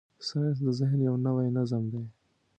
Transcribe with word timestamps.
ساینس 0.27 0.57
د 0.65 0.67
ذهن 0.79 0.99
یو 1.07 1.15
نوی 1.25 1.47
نظم 1.57 1.83
دی. 1.91 2.03